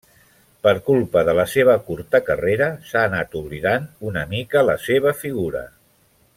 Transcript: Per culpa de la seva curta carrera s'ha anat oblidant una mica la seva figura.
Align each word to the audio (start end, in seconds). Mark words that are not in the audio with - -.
Per 0.67 0.71
culpa 0.87 1.21
de 1.27 1.35
la 1.39 1.45
seva 1.51 1.75
curta 1.89 2.21
carrera 2.29 2.71
s'ha 2.89 3.05
anat 3.11 3.37
oblidant 3.43 3.87
una 4.13 4.27
mica 4.35 4.65
la 4.73 4.79
seva 4.89 5.17
figura. 5.23 5.67